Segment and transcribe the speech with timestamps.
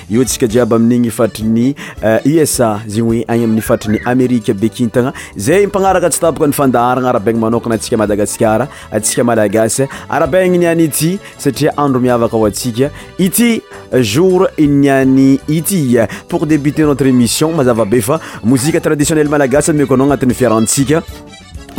[0.09, 5.13] io atsika jiaby amin'igny ifatriny eh, usa zigny hoe agny amin'ny ifatriny amérika be kintagna
[5.35, 10.83] zay mpagnaraka tsy tapaka nyfandaharana ara baina manokana antsika madagasikara atsika malagasy ara bagny niany
[10.83, 13.61] ity satria andro miavaka ao antsika ity
[14.01, 15.97] jour iniany ity
[16.29, 21.03] pour débuter notre émission mazava be fa mouziqe traditionnelle malagasy meko anao agnatin'ny fiarantsika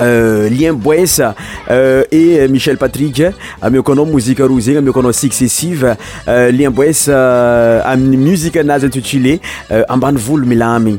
[0.01, 0.97] lien bois
[2.11, 3.25] et michel patrike
[3.65, 5.95] amio koanao mozike roa zegny amiokanao successive
[6.27, 9.41] lien boes amin'ny muzike anazy intitulé
[9.89, 10.99] ambanivolo milamigny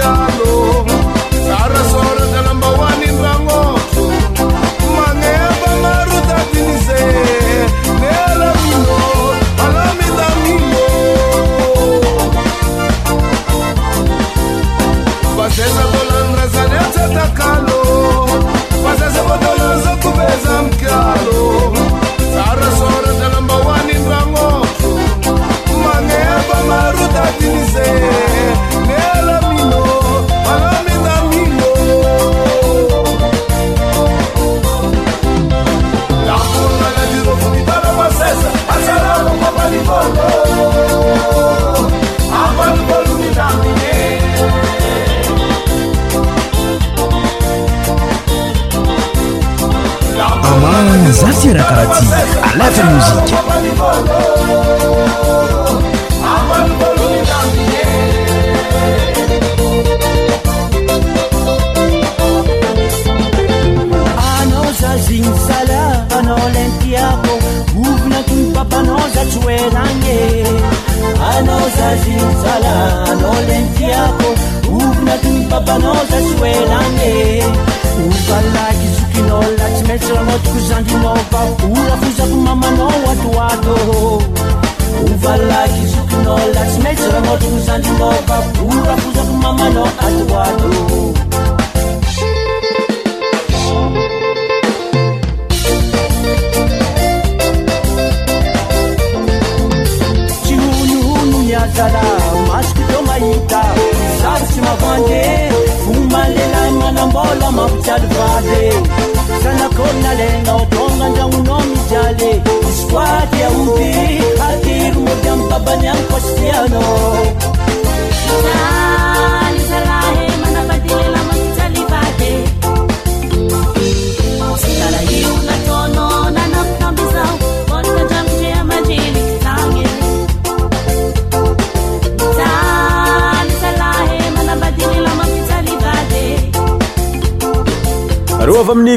[0.00, 0.49] Chicago.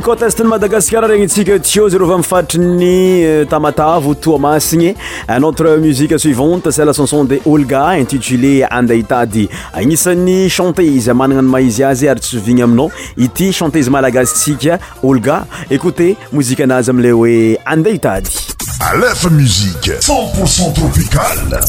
[0.04, 4.96] cotesteny madagascar regny tsika tio zerova mifaitrinny euh, tamatavo toamasigny
[5.30, 11.86] enotre musique suivante sela chanson de olga intitulé andehitady agnisan'ny chante izy manana ny maizy
[11.88, 18.30] azy ary tsyvigny aminao ity chanteizy malagasytsika olga écoute mozika anazy amle oe andehitady
[18.92, 21.64] alefa musiqe centpourcent tropicale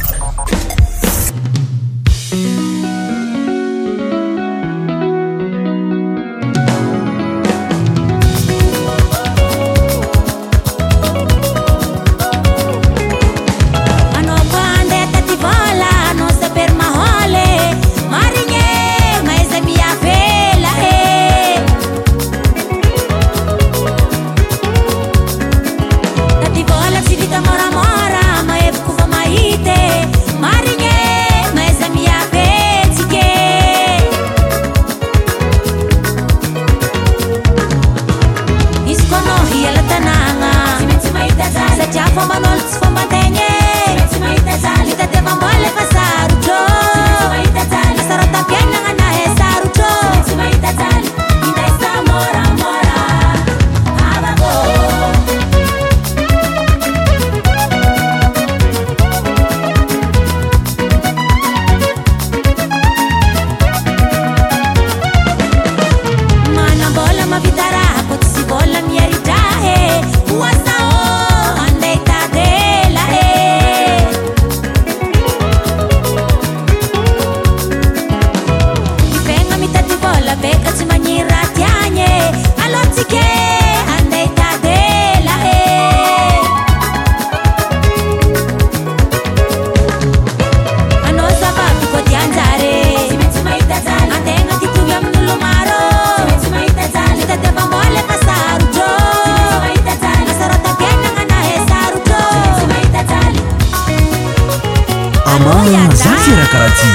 [105.38, 106.86] مزفركرتي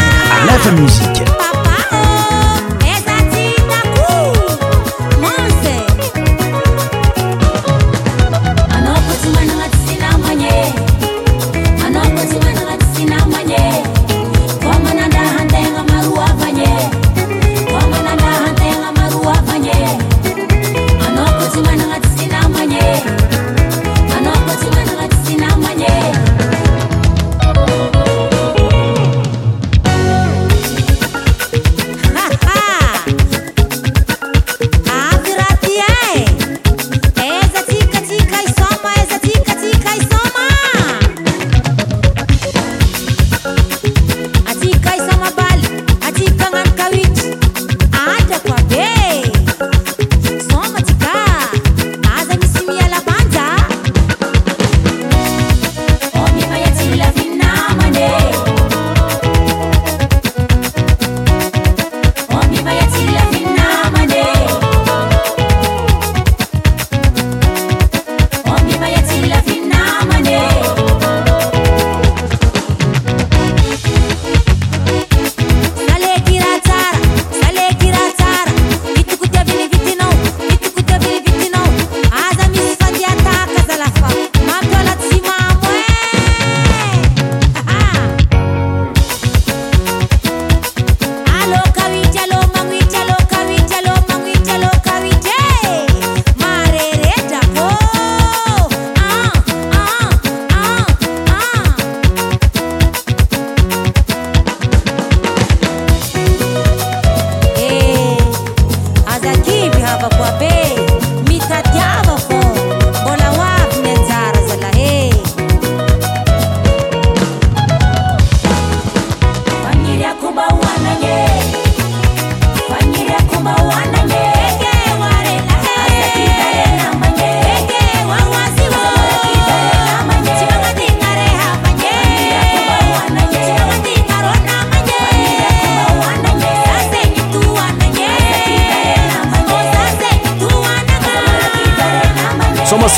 [0.41, 1.38] علات موزيك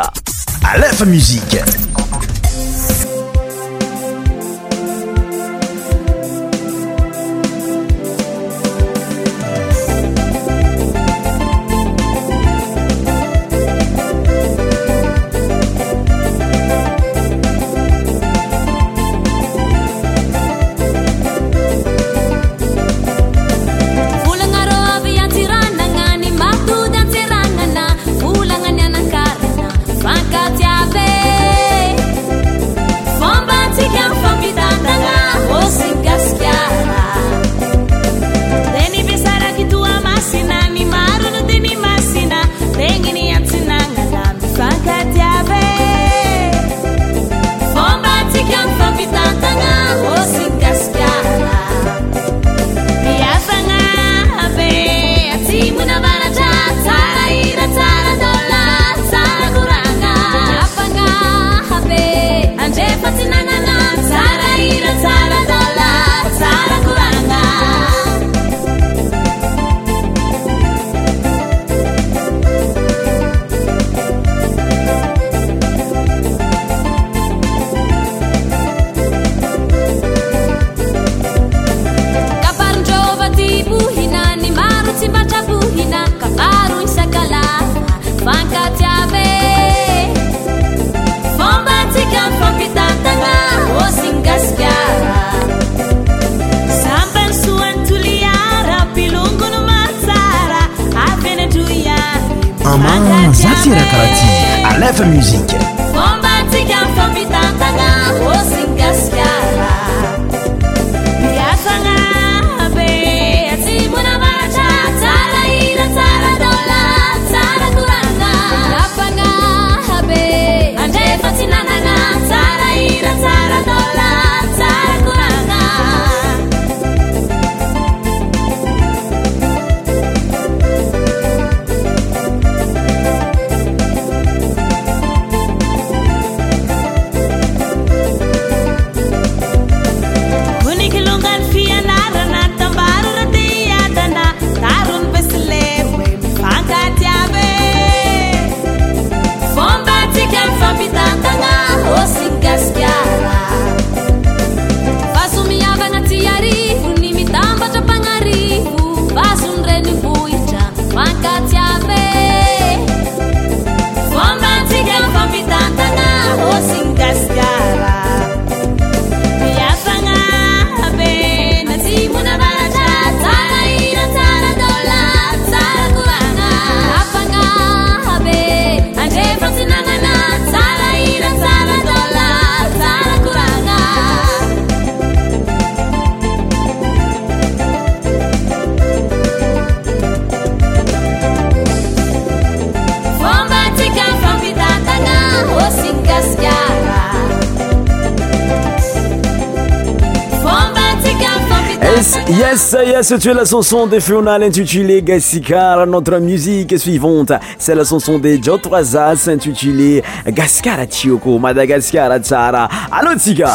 [202.57, 208.19] saya se tue la chanson de funal intitulé gasikar notre musique suivante c'est la chanson
[208.19, 213.52] de jotoisas intitulé gascaracioko madagascara cara alotika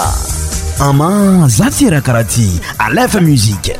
[0.79, 3.79] ama zatirakarati alef musiqe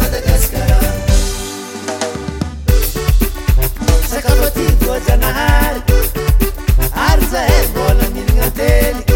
[4.85, 5.81] tôjanaary
[7.07, 9.10] ary zae bôla miragnatelyy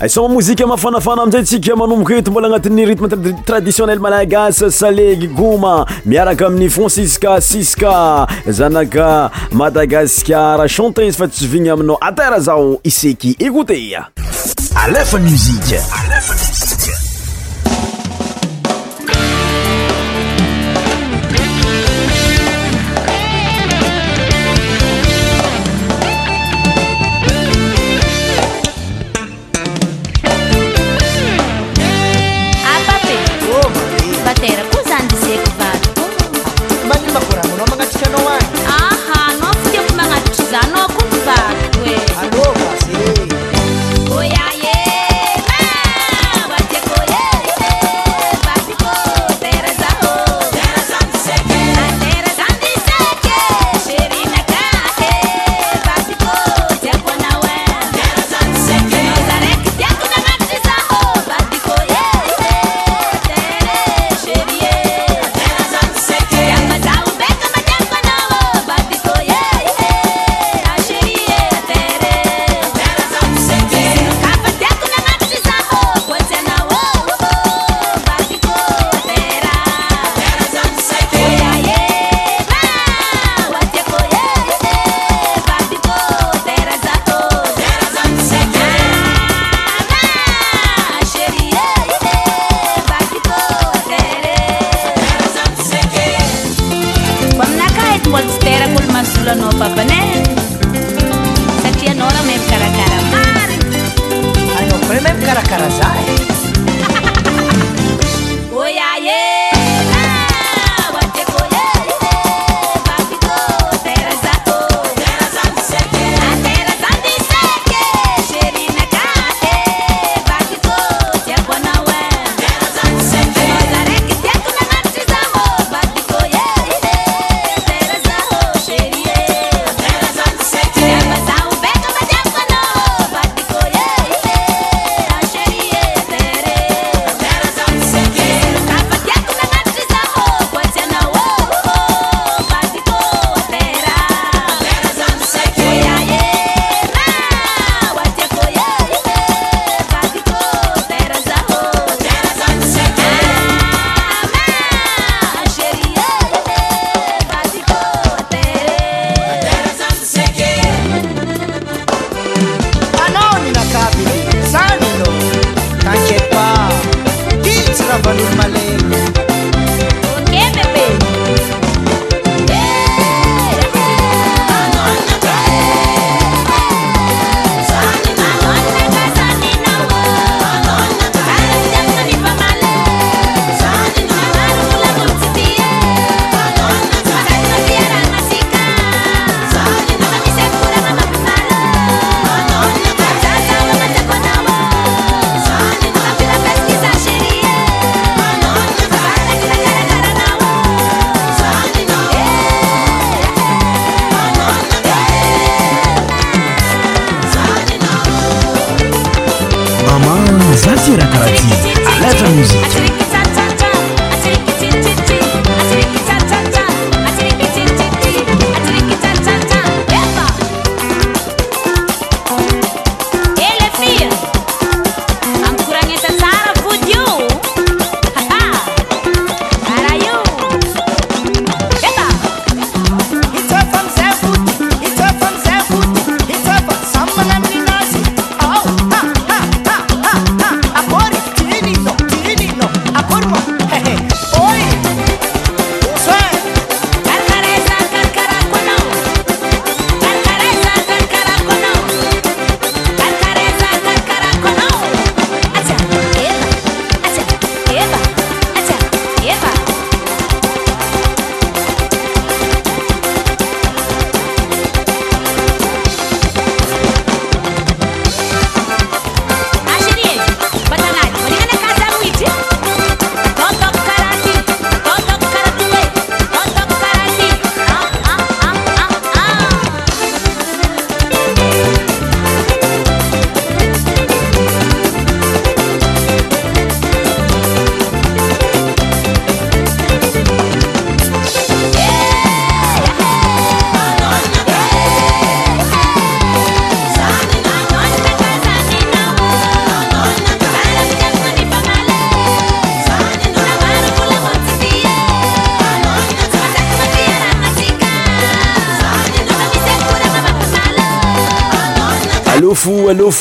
[0.00, 3.08] aisoma mozika mafanafana aminizay tsika manomboka eto mbola agnatin'ny rytme
[3.44, 11.98] traditionnel malagasa salegy goma miaraka amin'ny franciska siska zanaka madagaskara chanteze fa tsy vigny aminao
[12.00, 14.08] atera zao iseky écoutea
[14.74, 15.80] alefa muzike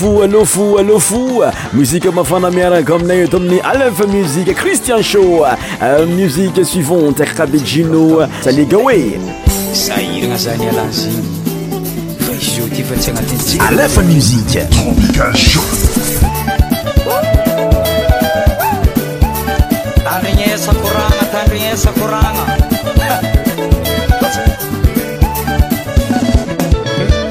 [0.07, 5.45] falofo alofo muzike mafanamiaraka aminae ta aminy alfa musike kristian sho
[6.15, 9.07] musike suivantakkabe jino sali gaenaz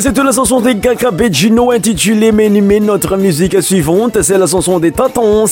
[0.00, 2.48] c'était la chanson des Gaka Gino intitulée Mais
[2.80, 5.44] Notre musique suivante, c'est la chanson des Tatons.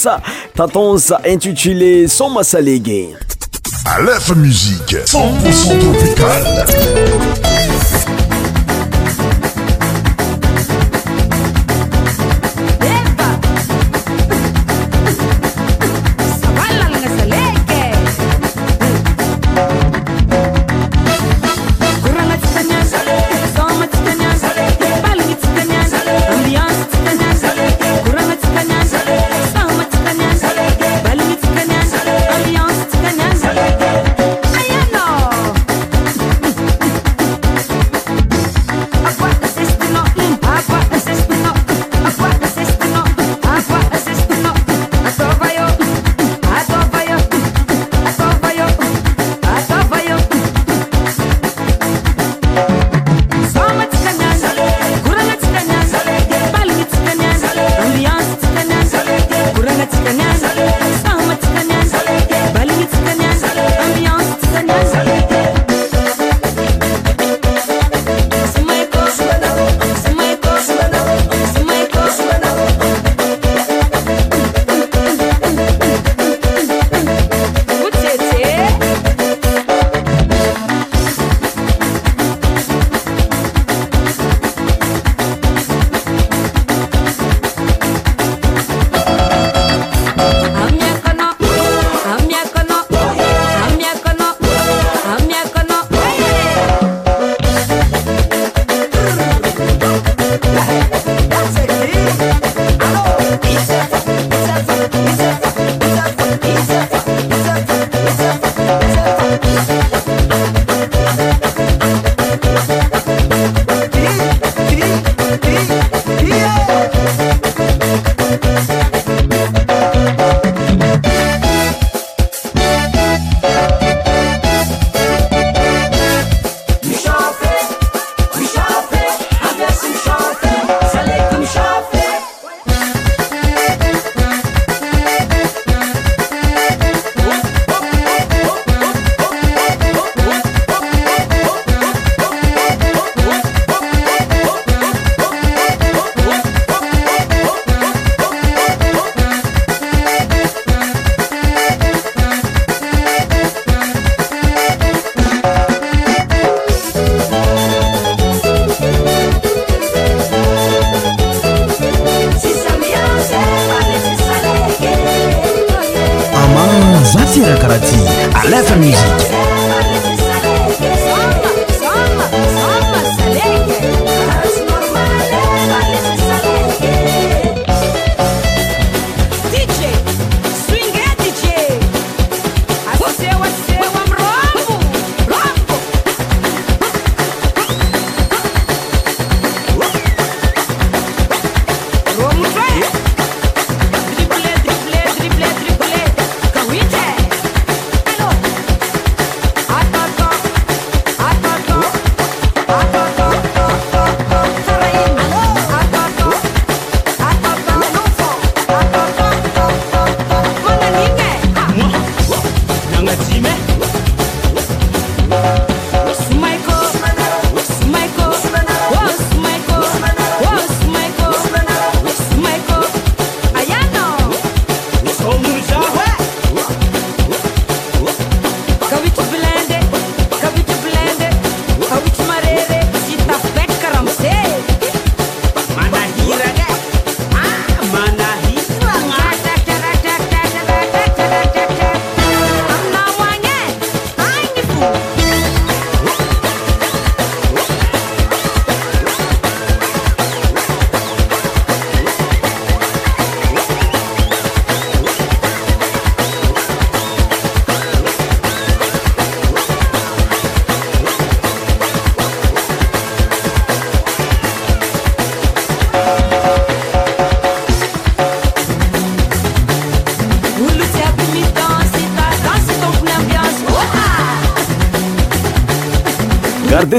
[0.55, 3.11] Tatons intitulée Soma Salégué.
[3.85, 6.67] Aleph Musique, 100% tropicale.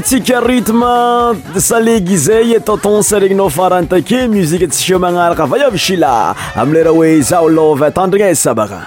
[0.09, 6.13] msika ritme salege izay e tatonseregnynao farantake musike tsiseo magnaraka ava iavashila
[6.55, 8.81] ami lera oe zao lova atandragna sabaka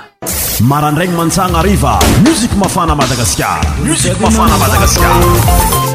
[0.73, 1.95] marandragny mantsagna ariva
[2.27, 5.91] musike mafana madagaskar musik mafana madagaskar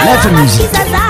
[0.00, 1.07] علات لمج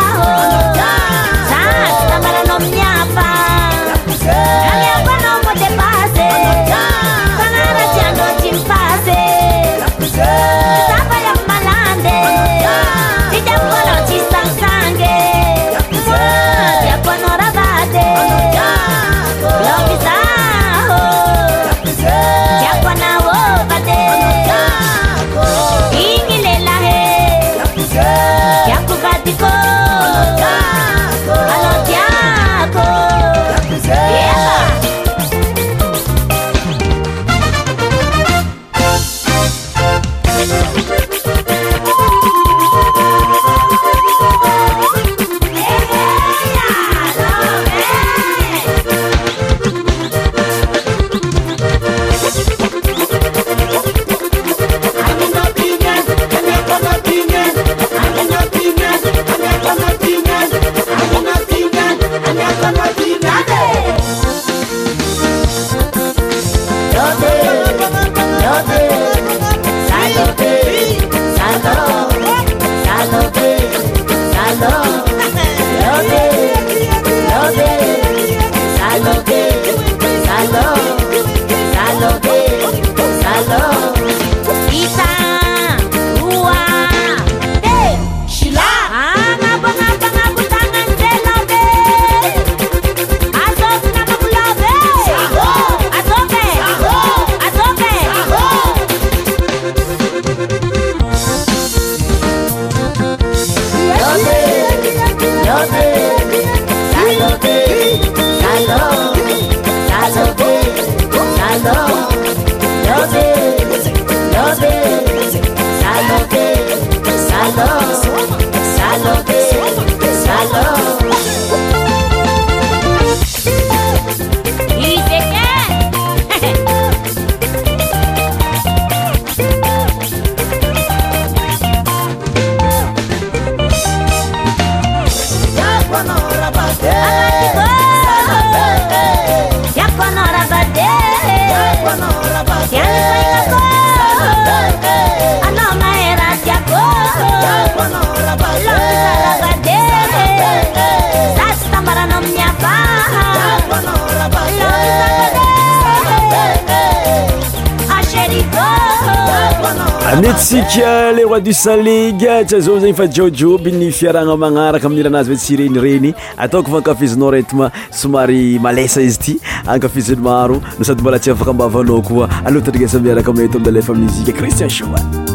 [160.48, 165.34] sika le roi du salige tsy aza zegny fa jodjoby ny fiaragna magnaraka amin'n'ila anazy
[165.34, 166.14] hoe tsy renireny
[166.46, 169.34] ataokoa fa ankafizinao rentima somary malesa izy ty
[169.76, 174.32] ankafiziny maro no sady mbola tsy a afakambavanao koa aloha tandrigesa miaraka amieto amidelefa mizika
[174.40, 175.27] cristian shoma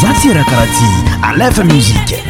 [0.00, 2.29] جتيركرتي علاف من جلك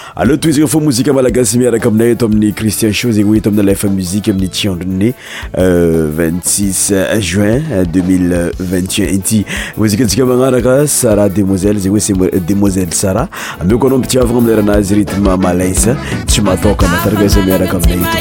[0.15, 3.49] ale toy zegny fa mozike malagasy miaraka aminay eto amin'ny cristien sho zegny oe to
[3.49, 5.13] amin'ny alfa muzike amin'y ciandne
[5.55, 7.91] 26 juin 2021
[8.33, 9.45] euh, ity
[9.77, 11.95] mozika tsika magnaraka sara demoiselle zeny
[12.25, 13.27] oe demoiselle sara
[13.61, 15.95] amkoanao ampiiavana mleranazy retmamalasa
[16.27, 18.19] tsy mahtoka arasa miaraka aminay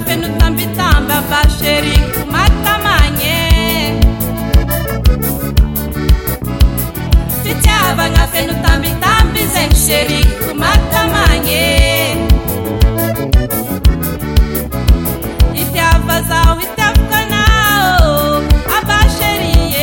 [0.00, 3.34] fenotambitamby abaseriko matamane
[7.44, 11.64] fitiavana fenotambitamby zay serikko mattamane
[15.62, 18.42] iteafa zao itiavako anao
[18.78, 19.82] abaseriei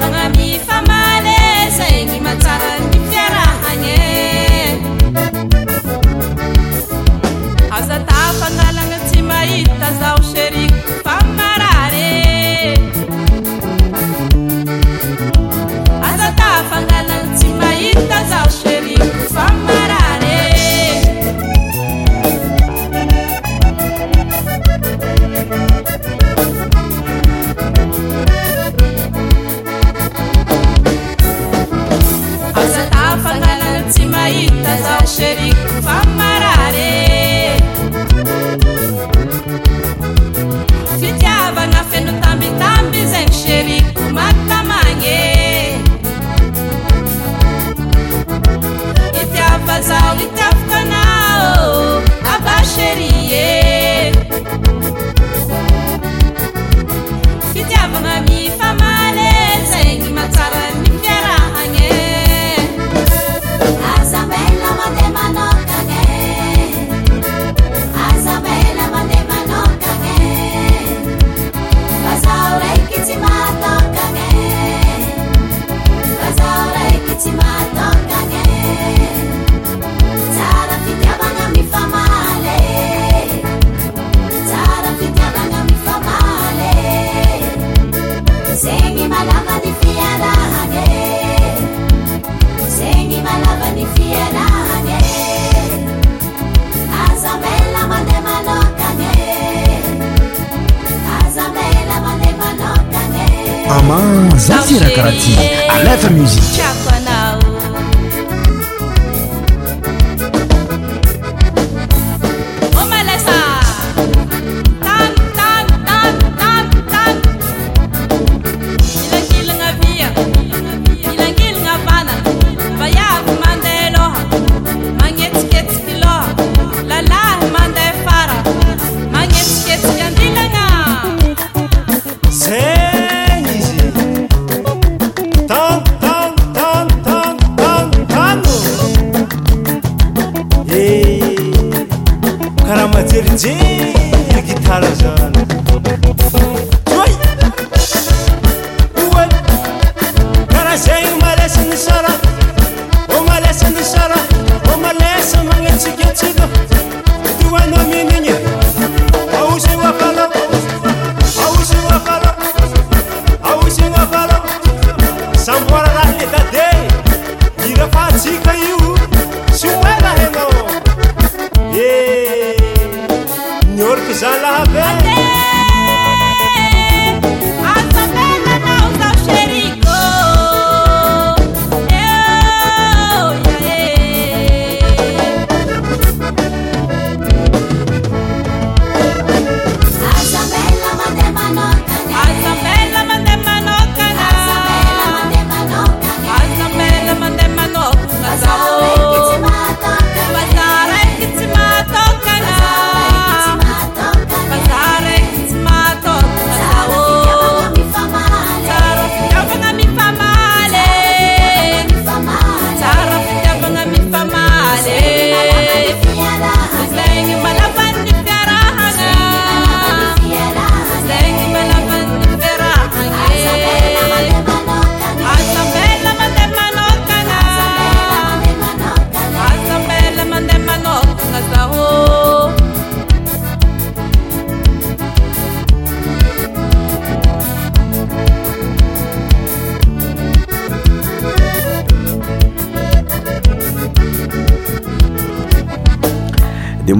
[0.00, 1.34] fagna mifa male
[1.76, 2.89] zaygny mansarany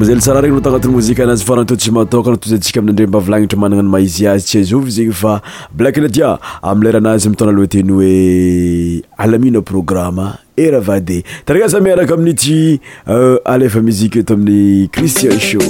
[0.00, 3.06] mazala tsara regny no tagnatiny mozika anazy faran teo tsy matohkana tozay ntsika aminy andre
[3.06, 5.32] mba avilagnitry managna any maizy azy tsy azova zegny fa
[5.76, 6.30] blake na dia
[6.62, 10.26] ami leranazy mitona aloha ateny hoe alamina programma
[10.66, 12.58] eravade tarana samiaraka amin' ty
[13.06, 15.60] euh, alefa miziqe eto amin'ny cristien sho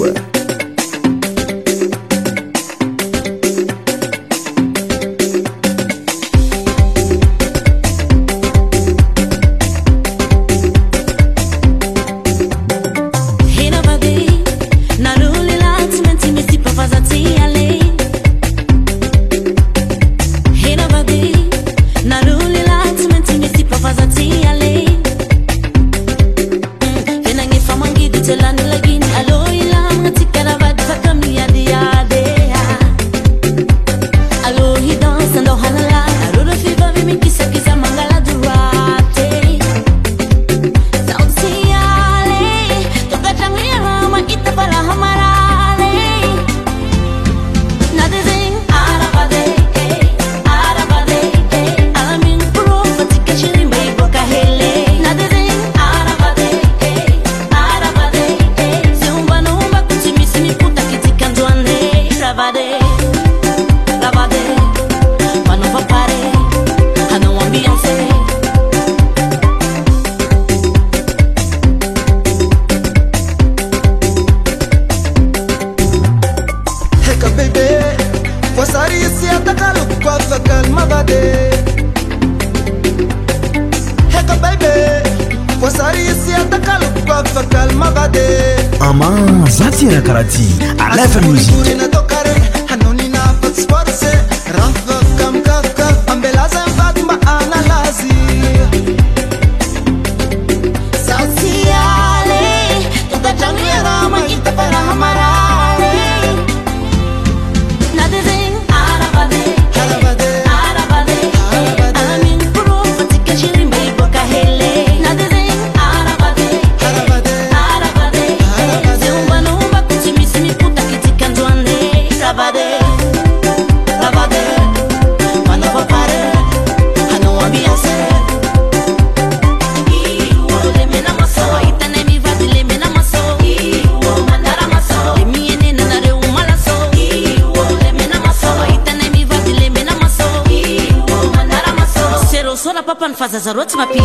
[143.13, 143.97] فززروتمبت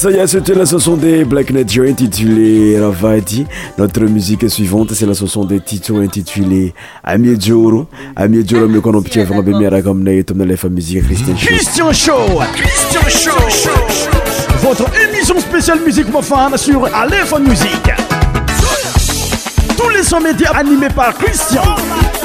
[0.00, 3.46] ça y est, c'était la chanson des Black Nature intitulée Ravadi.
[3.76, 6.72] Notre musique suivante, c'est la chanson des Tito intitulée
[7.04, 7.86] Ami Djoro
[8.18, 11.46] le Djoro on peut faire un bébé à la musique Christian Show.
[11.46, 12.40] Christian Show!
[12.54, 14.66] Christian Show!
[14.66, 17.90] Votre émission spéciale musique profane sur Aleph Musique.
[19.76, 21.62] Tous les sons médias animés par Christian.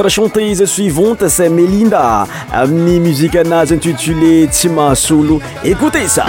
[0.10, 6.26] chantese suivante se melinda amni musicanasa intitulé timasulo ecute sa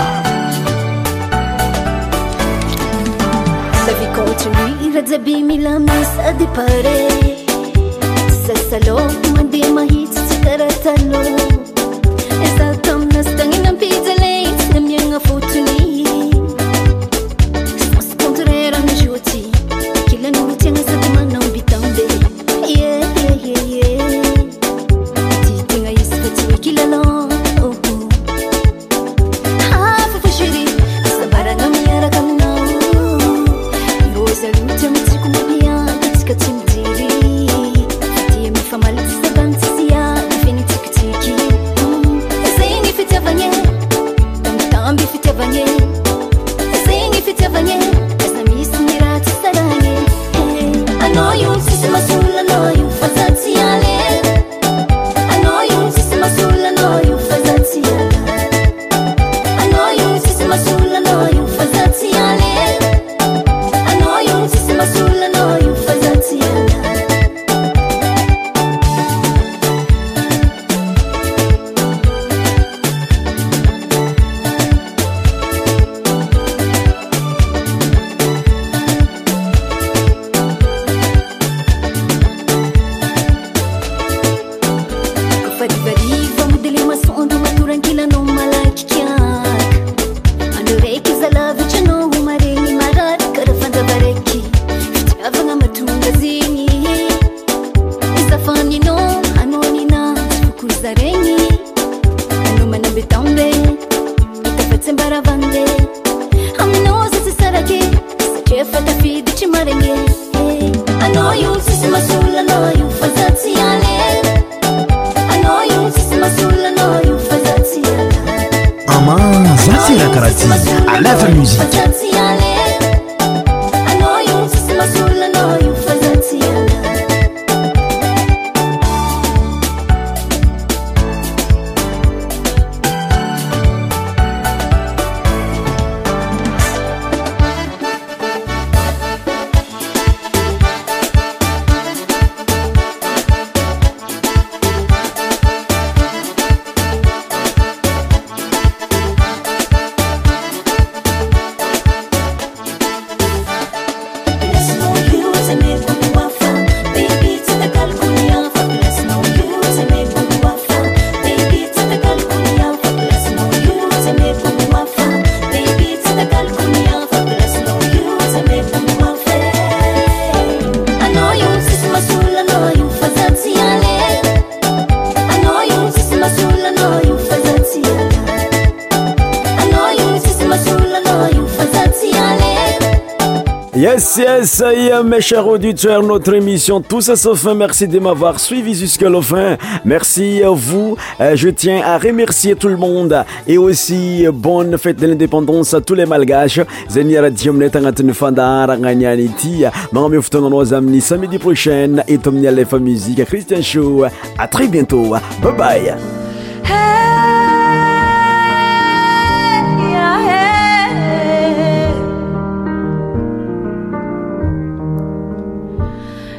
[185.21, 189.57] cher auditeur notre émission tous à sa fin merci de m'avoir suivi jusque la fin
[189.85, 194.77] merci à vous euh, je tiens à remercier tout le monde et aussi euh, bonne
[194.79, 196.59] fête de l'indépendance à tous les malgaches
[196.91, 199.63] zeniratimnetaatinfadaragananiti
[199.93, 204.05] mameftonanoisamni samedi prochaine et tomnialefa musik christian show
[204.39, 205.95] atrès bientôt bbay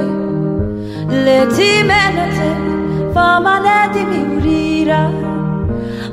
[1.08, 5.08] Le ti menete fama ne ti mi murira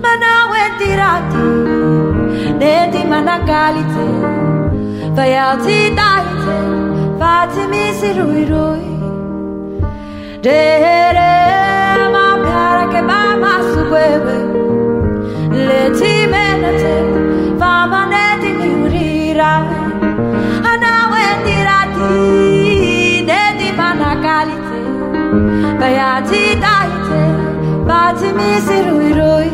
[0.02, 1.50] Ma na we tirati
[2.58, 4.10] ne ti manakalite
[5.14, 6.56] Fayati daite
[7.18, 8.98] fatimi si rui rui
[10.40, 14.38] Dere mampiara che bama squewe
[15.52, 19.80] Le ti menete fama ne ti mi murira
[20.80, 24.80] Na we tirati de di panakalite
[27.86, 29.52] Bati misirui rui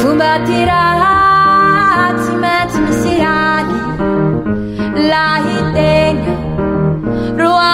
[0.00, 3.80] Fumbatirati meti misirali
[5.10, 6.34] La hitenga
[7.36, 7.72] Rua